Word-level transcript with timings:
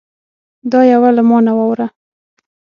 دا 0.71 0.81
یوه 0.91 1.09
له 1.17 1.21
ما 1.29 1.37
نه 1.45 1.53
واوره 1.57 1.87